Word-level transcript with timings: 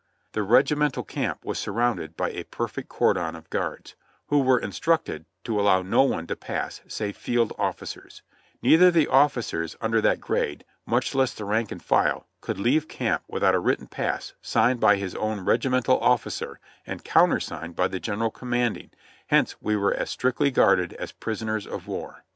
The 0.31 0.41
regimental 0.41 1.03
camp 1.03 1.45
was 1.45 1.59
surrounded 1.59 2.17
by 2.17 2.31
a 2.31 2.45
perfect 2.45 2.89
cordon 2.89 3.35
of 3.35 3.51
guards, 3.51 3.93
who 4.29 4.39
were 4.39 4.57
instructed 4.57 5.25
to 5.43 5.59
allow 5.61 5.83
no 5.83 6.01
one 6.01 6.25
to 6.25 6.35
pass 6.35 6.81
save 6.87 7.15
field 7.15 7.53
officers; 7.59 8.23
neither 8.63 8.89
the 8.89 9.05
officers 9.07 9.77
under 9.79 10.01
that 10.01 10.19
grade, 10.19 10.65
much 10.87 11.13
less 11.13 11.35
the 11.35 11.45
rank 11.45 11.71
and 11.71 11.83
file, 11.83 12.25
could 12.41 12.57
leave 12.59 12.87
camp 12.87 13.21
without 13.27 13.53
a 13.53 13.59
written 13.59 13.85
pass 13.85 14.33
signed 14.41 14.79
by 14.79 14.95
his 14.95 15.13
own 15.13 15.41
regimental 15.45 15.99
officer 15.99 16.59
and 16.87 17.05
countersigned 17.05 17.75
by 17.75 17.87
the 17.87 17.99
general 17.99 18.31
com 18.31 18.49
manding, 18.49 18.89
hence 19.27 19.55
we 19.61 19.75
were 19.75 19.93
as 19.93 20.09
strictly 20.09 20.49
guarded 20.49 20.93
as 20.93 21.11
prisoners 21.11 21.67
of 21.67 21.85
war. 21.87 22.23